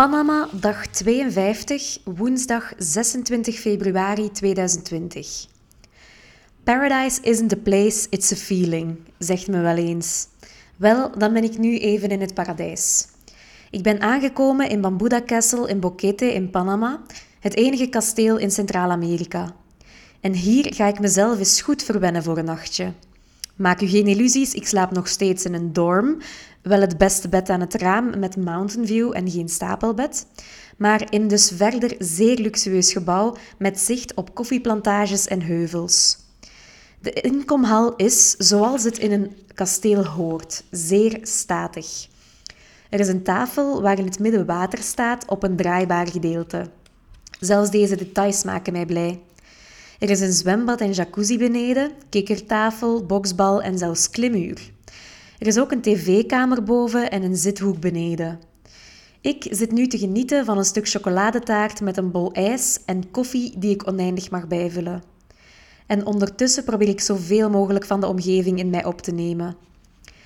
Panama, 0.00 0.48
dag 0.52 0.86
52, 0.86 1.98
woensdag 2.04 2.72
26 2.78 3.58
februari 3.58 4.30
2020. 4.32 5.46
Paradise 6.64 7.20
isn't 7.22 7.52
a 7.52 7.56
place, 7.56 8.06
it's 8.10 8.32
a 8.32 8.36
feeling, 8.36 8.98
zegt 9.18 9.48
me 9.48 9.60
wel 9.60 9.76
eens. 9.76 10.26
Wel, 10.76 11.18
dan 11.18 11.32
ben 11.32 11.44
ik 11.44 11.58
nu 11.58 11.78
even 11.78 12.08
in 12.08 12.20
het 12.20 12.34
paradijs. 12.34 13.06
Ik 13.70 13.82
ben 13.82 14.00
aangekomen 14.00 14.68
in 14.68 14.80
Bambuda 14.80 15.22
Castle 15.22 15.68
in 15.68 15.80
Boquete 15.80 16.34
in 16.34 16.50
Panama, 16.50 17.00
het 17.40 17.56
enige 17.56 17.88
kasteel 17.88 18.36
in 18.36 18.50
Centraal-Amerika. 18.50 19.54
En 20.20 20.32
hier 20.32 20.74
ga 20.74 20.86
ik 20.86 21.00
mezelf 21.00 21.38
eens 21.38 21.60
goed 21.60 21.82
verwennen 21.82 22.22
voor 22.22 22.38
een 22.38 22.44
nachtje. 22.44 22.92
Maak 23.60 23.80
u 23.80 23.86
geen 23.86 24.06
illusies, 24.06 24.54
ik 24.54 24.66
slaap 24.66 24.90
nog 24.90 25.08
steeds 25.08 25.44
in 25.44 25.54
een 25.54 25.72
dorm. 25.72 26.18
Wel 26.62 26.80
het 26.80 26.98
beste 26.98 27.28
bed 27.28 27.48
aan 27.50 27.60
het 27.60 27.74
raam 27.74 28.18
met 28.18 28.36
mountain 28.36 28.86
view 28.86 29.16
en 29.16 29.30
geen 29.30 29.48
stapelbed. 29.48 30.26
Maar 30.76 31.12
in 31.12 31.28
dus 31.28 31.52
verder 31.56 31.94
zeer 31.98 32.36
luxueus 32.38 32.92
gebouw 32.92 33.36
met 33.58 33.80
zicht 33.80 34.14
op 34.14 34.34
koffieplantages 34.34 35.26
en 35.26 35.42
heuvels. 35.42 36.18
De 37.00 37.12
inkomhal 37.12 37.96
is, 37.96 38.30
zoals 38.30 38.84
het 38.84 38.98
in 38.98 39.12
een 39.12 39.36
kasteel 39.54 40.06
hoort, 40.06 40.64
zeer 40.70 41.18
statig. 41.22 42.08
Er 42.90 43.00
is 43.00 43.08
een 43.08 43.22
tafel 43.22 43.82
waar 43.82 43.98
in 43.98 44.04
het 44.04 44.18
midden 44.18 44.46
water 44.46 44.78
staat 44.78 45.24
op 45.28 45.42
een 45.42 45.56
draaibaar 45.56 46.08
gedeelte. 46.08 46.66
Zelfs 47.40 47.70
deze 47.70 47.96
details 47.96 48.44
maken 48.44 48.72
mij 48.72 48.86
blij. 48.86 49.20
Er 50.00 50.10
is 50.10 50.20
een 50.20 50.32
zwembad 50.32 50.80
en 50.80 50.92
jacuzzi 50.92 51.38
beneden, 51.38 51.90
kikkertafel, 52.08 53.06
boksbal 53.06 53.62
en 53.62 53.78
zelfs 53.78 54.10
klimuur. 54.10 54.70
Er 55.38 55.46
is 55.46 55.58
ook 55.58 55.72
een 55.72 55.80
tv-kamer 55.80 56.62
boven 56.62 57.10
en 57.10 57.22
een 57.22 57.36
zithoek 57.36 57.80
beneden. 57.80 58.40
Ik 59.20 59.46
zit 59.50 59.72
nu 59.72 59.86
te 59.86 59.98
genieten 59.98 60.44
van 60.44 60.58
een 60.58 60.64
stuk 60.64 60.88
chocoladetaart 60.88 61.80
met 61.80 61.96
een 61.96 62.10
bol 62.10 62.32
ijs 62.32 62.78
en 62.86 63.10
koffie 63.10 63.58
die 63.58 63.70
ik 63.70 63.88
oneindig 63.88 64.30
mag 64.30 64.46
bijvullen. 64.46 65.02
En 65.86 66.06
ondertussen 66.06 66.64
probeer 66.64 66.88
ik 66.88 67.00
zoveel 67.00 67.50
mogelijk 67.50 67.84
van 67.84 68.00
de 68.00 68.06
omgeving 68.06 68.58
in 68.58 68.70
mij 68.70 68.84
op 68.84 69.02
te 69.02 69.12
nemen. 69.12 69.56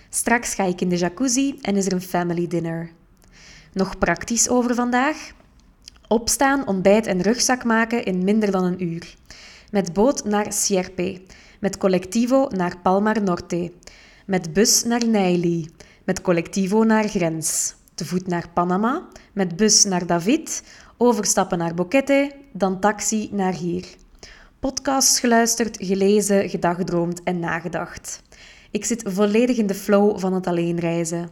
Straks 0.08 0.54
ga 0.54 0.64
ik 0.64 0.80
in 0.80 0.88
de 0.88 0.96
jacuzzi 0.96 1.58
en 1.62 1.76
is 1.76 1.86
er 1.86 1.92
een 1.92 2.02
family 2.02 2.46
dinner. 2.46 2.90
Nog 3.72 3.98
praktisch 3.98 4.48
over 4.48 4.74
vandaag? 4.74 5.32
Opstaan, 6.08 6.66
ontbijt 6.66 7.06
en 7.06 7.22
rugzak 7.22 7.64
maken 7.64 8.04
in 8.04 8.24
minder 8.24 8.50
dan 8.50 8.64
een 8.64 8.82
uur. 8.82 9.16
Met 9.74 9.92
boot 9.92 10.24
naar 10.24 10.52
Sierpe, 10.52 11.20
met 11.60 11.76
collectivo 11.76 12.48
naar 12.48 12.78
Palmar 12.82 13.22
Norte, 13.22 13.72
met 14.26 14.52
bus 14.52 14.84
naar 14.84 15.06
Nijli, 15.06 15.70
met 16.04 16.20
collectivo 16.20 16.82
naar 16.82 17.08
Grens, 17.08 17.74
te 17.94 18.04
voet 18.04 18.26
naar 18.26 18.48
Panama, 18.54 19.08
met 19.32 19.56
bus 19.56 19.84
naar 19.84 20.06
David, 20.06 20.62
overstappen 20.96 21.58
naar 21.58 21.74
Boquete, 21.74 22.30
dan 22.52 22.80
taxi 22.80 23.28
naar 23.32 23.54
hier. 23.54 23.84
Podcasts 24.58 25.20
geluisterd, 25.20 25.76
gelezen, 25.80 26.48
gedagdroomd 26.48 27.22
en 27.22 27.38
nagedacht. 27.38 28.22
Ik 28.70 28.84
zit 28.84 29.02
volledig 29.06 29.56
in 29.56 29.66
de 29.66 29.74
flow 29.74 30.18
van 30.18 30.32
het 30.32 30.46
alleenreizen. 30.46 31.30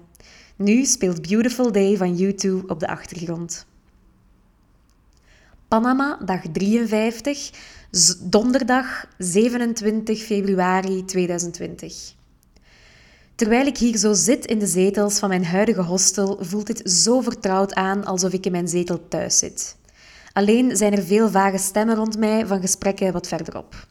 Nu 0.57 0.85
speelt 0.85 1.29
Beautiful 1.29 1.73
Day 1.73 1.97
van 1.97 2.19
U2 2.19 2.67
op 2.67 2.81
de 2.81 2.89
achtergrond. 2.89 3.67
Panama, 5.73 6.19
dag 6.25 6.41
53, 6.53 7.51
donderdag 8.21 9.07
27 9.19 10.23
februari 10.23 11.05
2020. 11.05 12.15
Terwijl 13.35 13.67
ik 13.67 13.79
hier 13.79 13.97
zo 13.97 14.13
zit 14.13 14.47
in 14.47 14.59
de 14.59 14.67
zetels 14.67 15.19
van 15.19 15.29
mijn 15.29 15.45
huidige 15.45 15.83
hostel, 15.83 16.39
voelt 16.41 16.67
dit 16.67 16.91
zo 16.91 17.21
vertrouwd 17.21 17.75
aan 17.75 18.05
alsof 18.05 18.33
ik 18.33 18.47
in 18.47 18.53
mijn 18.53 18.69
zetel 18.69 19.09
thuis 19.09 19.39
zit. 19.39 19.77
Alleen 20.33 20.77
zijn 20.77 20.93
er 20.93 21.03
veel 21.03 21.29
vage 21.31 21.59
stemmen 21.59 21.97
rond 21.97 22.19
mij 22.19 22.47
van 22.47 22.61
gesprekken 22.61 23.13
wat 23.13 23.29
verderop. 23.29 23.87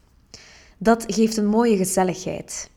Dat 0.77 1.03
geeft 1.07 1.37
een 1.37 1.47
mooie 1.47 1.77
gezelligheid. 1.77 2.69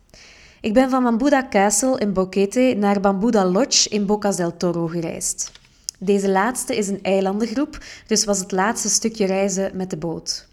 Ik 0.61 0.73
ben 0.73 0.91
van 0.91 1.03
Bambuda 1.03 1.47
Castle 1.49 1.99
in 1.99 2.13
Boquete 2.13 2.75
naar 2.79 3.01
Bambuda 3.01 3.45
Lodge 3.47 3.89
in 3.89 4.07
Bocas 4.07 4.37
del 4.37 4.57
Toro 4.57 4.87
gereisd. 4.87 5.63
Deze 5.99 6.31
laatste 6.31 6.77
is 6.77 6.89
een 6.89 7.03
eilandengroep, 7.03 7.79
dus 8.07 8.25
was 8.25 8.39
het 8.39 8.53
laatste 8.53 8.89
stukje 8.89 9.27
reizen 9.27 9.77
met 9.77 9.91
de 9.91 9.97
boot. 9.97 10.49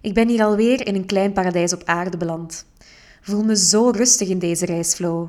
Ik 0.00 0.14
ben 0.14 0.28
hier 0.28 0.42
alweer 0.42 0.86
in 0.86 0.94
een 0.94 1.06
klein 1.06 1.32
paradijs 1.32 1.72
op 1.72 1.82
aarde 1.84 2.16
beland. 2.16 2.64
Voel 3.20 3.44
me 3.44 3.56
zo 3.56 3.90
rustig 3.90 4.28
in 4.28 4.38
deze 4.38 4.66
reisflow. 4.66 5.28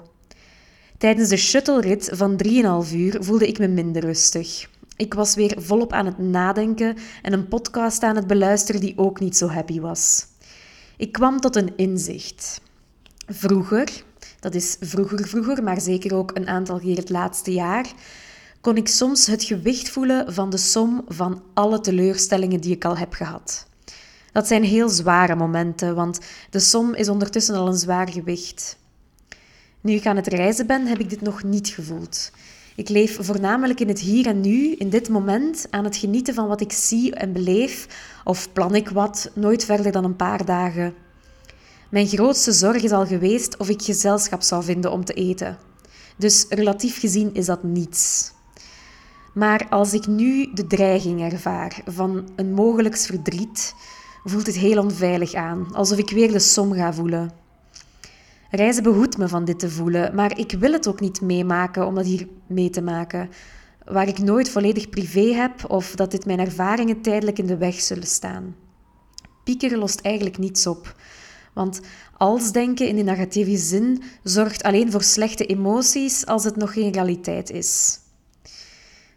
Tijdens 0.98 1.30
de 1.30 1.38
shuttlerit 1.38 2.10
van 2.14 2.42
3,5 2.88 2.94
uur 2.94 3.18
voelde 3.24 3.48
ik 3.48 3.60
me 3.60 3.68
minder 3.68 4.02
rustig. 4.02 4.70
Ik 4.96 5.14
was 5.14 5.36
weer 5.36 5.56
volop 5.58 5.94
aan 5.94 6.06
het 6.06 6.18
nadenken 6.18 6.98
en 7.22 7.34
een 7.34 7.48
podcast 7.48 8.04
aan 8.04 8.16
het 8.16 8.28
beluisteren 8.28 8.82
die 8.82 8.98
ook 8.98 9.20
niet 9.20 9.38
zo 9.38 9.48
happy 9.48 9.80
was. 9.80 10.26
Ik 10.98 11.12
kwam 11.12 11.40
tot 11.40 11.56
een 11.56 11.74
inzicht. 11.76 12.62
Vroeger, 13.28 14.04
dat 14.40 14.56
is 14.56 14.78
vroeger 14.80 15.28
vroeger, 15.28 15.64
maar 15.64 15.82
zeker 15.82 16.16
ook 16.16 16.32
een 16.34 16.48
aantal 16.48 16.80
keer 16.80 16.98
het 16.98 17.10
laatste 17.10 17.52
jaar, 17.52 17.92
kon 18.62 18.78
ik 18.78 18.88
soms 18.88 19.26
het 19.26 19.44
gewicht 19.44 19.90
voelen 19.90 20.34
van 20.34 20.50
de 20.50 20.58
som 20.58 21.04
van 21.08 21.44
alle 21.54 21.80
teleurstellingen 21.80 22.62
die 22.62 22.76
ik 22.76 22.86
al 22.86 22.98
heb 22.98 23.14
gehad. 23.14 23.68
Dat 24.32 24.48
zijn 24.48 24.64
heel 24.64 24.90
zware 24.90 25.36
momenten, 25.36 25.96
want 25.96 26.20
de 26.50 26.60
som 26.60 26.94
is 26.94 27.10
ondertussen 27.10 27.56
al 27.56 27.68
een 27.68 27.78
zwaar 27.78 28.10
gewicht. 28.10 28.78
Nu 29.82 29.94
ik 29.94 30.06
aan 30.06 30.16
het 30.16 30.28
reizen 30.28 30.68
ben, 30.68 30.86
heb 30.86 31.00
ik 31.00 31.10
dit 31.10 31.22
nog 31.22 31.44
niet 31.44 31.68
gevoeld. 31.68 32.32
Ik 32.76 32.90
leef 32.90 33.18
voornamelijk 33.26 33.80
in 33.80 33.88
het 33.88 34.00
hier 34.00 34.28
en 34.28 34.42
nu, 34.42 34.76
in 34.76 34.90
dit 34.90 35.10
moment, 35.10 35.68
aan 35.70 35.84
het 35.84 35.96
genieten 35.96 36.34
van 36.34 36.48
wat 36.48 36.62
ik 36.62 36.72
zie 36.72 37.16
en 37.16 37.34
beleef, 37.34 37.88
of 38.24 38.54
plan 38.54 38.76
ik 38.76 38.90
wat, 38.90 39.32
nooit 39.34 39.66
verder 39.66 39.92
dan 39.92 40.04
een 40.04 40.16
paar 40.16 40.46
dagen. 40.46 40.94
Mijn 41.90 42.08
grootste 42.08 42.52
zorg 42.52 42.84
is 42.84 42.92
al 42.92 43.06
geweest 43.06 43.58
of 43.58 43.70
ik 43.70 43.82
gezelschap 43.82 44.42
zou 44.42 44.64
vinden 44.64 44.92
om 44.92 45.06
te 45.06 45.14
eten. 45.14 45.58
Dus 46.18 46.46
relatief 46.50 47.00
gezien 47.00 47.34
is 47.34 47.46
dat 47.46 47.64
niets. 47.64 48.32
Maar 49.40 49.68
als 49.70 49.94
ik 49.94 50.08
nu 50.08 50.54
de 50.54 50.68
dreiging 50.68 51.22
ervaar 51.22 51.82
van 51.86 52.30
een 52.36 52.54
mogelijks 52.54 53.06
verdriet, 53.06 53.76
voelt 54.24 54.46
het 54.46 54.56
heel 54.56 54.82
onveilig 54.82 55.34
aan, 55.34 55.76
alsof 55.76 55.98
ik 55.98 56.10
weer 56.10 56.32
de 56.32 56.40
som 56.40 56.74
ga 56.74 56.94
voelen. 56.94 57.32
Reizen 58.52 58.84
behoedt 58.84 59.18
me 59.18 59.28
van 59.28 59.46
dit 59.46 59.60
te 59.60 59.70
voelen, 59.70 60.16
maar 60.16 60.38
ik 60.38 60.52
wil 60.52 60.72
het 60.72 60.88
ook 60.88 61.00
niet 61.00 61.22
meemaken 61.22 61.86
om 61.86 61.96
dat 61.96 62.06
hier 62.06 62.28
mee 62.48 62.70
te 62.70 62.82
maken, 62.82 63.30
waar 63.86 64.08
ik 64.08 64.18
nooit 64.18 64.50
volledig 64.50 64.90
privé 64.90 65.34
heb 65.34 65.72
of 65.72 65.96
dat 65.96 66.12
dit 66.12 66.26
mijn 66.26 66.40
ervaringen 66.40 67.02
tijdelijk 67.02 67.40
in 67.40 67.48
de 67.48 67.58
weg 67.58 67.80
zullen 67.80 68.08
staan. 68.08 68.56
Piekeren 69.44 69.80
lost 69.80 70.00
eigenlijk 70.00 70.38
niets 70.38 70.68
op, 70.68 70.96
want 71.54 71.82
als 72.18 72.52
denken 72.52 72.88
in 72.88 72.96
de 72.96 73.04
negatieve 73.04 73.58
zin 73.58 74.04
zorgt 74.24 74.64
alleen 74.64 74.92
voor 74.92 75.04
slechte 75.04 75.46
emoties 75.46 76.26
als 76.26 76.44
het 76.44 76.56
nog 76.56 76.74
geen 76.74 76.92
realiteit 76.92 77.50
is. 77.50 78.00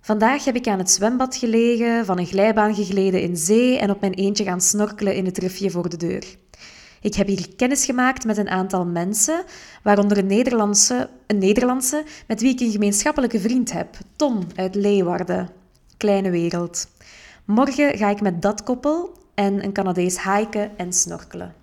Vandaag 0.04 0.44
heb 0.44 0.56
ik 0.56 0.66
aan 0.66 0.78
het 0.78 0.90
zwembad 0.90 1.36
gelegen, 1.36 2.04
van 2.04 2.18
een 2.18 2.26
glijbaan 2.26 2.74
gegleden 2.74 3.22
in 3.22 3.36
zee 3.36 3.78
en 3.78 3.90
op 3.90 4.00
mijn 4.00 4.12
eentje 4.12 4.44
gaan 4.44 4.60
snorkelen 4.60 5.14
in 5.14 5.24
het 5.24 5.38
rifje 5.38 5.70
voor 5.70 5.88
de 5.88 5.96
deur. 5.96 6.24
Ik 7.00 7.14
heb 7.14 7.26
hier 7.26 7.54
kennis 7.56 7.84
gemaakt 7.84 8.24
met 8.24 8.36
een 8.36 8.48
aantal 8.48 8.84
mensen, 8.84 9.44
waaronder 9.82 10.18
een 10.18 10.26
Nederlandse, 10.26 11.08
een 11.26 11.38
Nederlandse 11.38 12.04
met 12.26 12.40
wie 12.40 12.52
ik 12.52 12.60
een 12.60 12.70
gemeenschappelijke 12.70 13.40
vriend 13.40 13.72
heb, 13.72 13.96
Tom 14.16 14.46
uit 14.54 14.74
Leeuwarden. 14.74 15.48
Kleine 15.96 16.30
wereld. 16.30 16.86
Morgen 17.44 17.96
ga 17.98 18.10
ik 18.10 18.20
met 18.20 18.42
dat 18.42 18.62
koppel 18.62 19.18
en 19.34 19.64
een 19.64 19.72
Canadees 19.72 20.22
hiken 20.22 20.78
en 20.78 20.92
snorkelen. 20.92 21.61